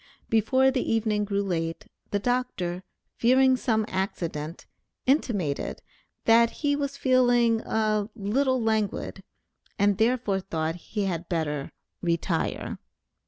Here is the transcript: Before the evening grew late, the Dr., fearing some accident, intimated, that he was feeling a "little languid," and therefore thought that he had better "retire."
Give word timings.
Before 0.29 0.71
the 0.71 0.81
evening 0.91 1.25
grew 1.25 1.43
late, 1.43 1.85
the 2.09 2.17
Dr., 2.17 2.81
fearing 3.17 3.55
some 3.55 3.85
accident, 3.87 4.65
intimated, 5.05 5.83
that 6.25 6.49
he 6.65 6.75
was 6.75 6.97
feeling 6.97 7.59
a 7.61 8.09
"little 8.15 8.59
languid," 8.59 9.21
and 9.77 9.99
therefore 9.99 10.39
thought 10.39 10.73
that 10.73 10.81
he 10.81 11.03
had 11.03 11.29
better 11.29 11.71
"retire." 12.01 12.79